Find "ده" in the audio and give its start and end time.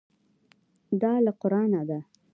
1.89-1.99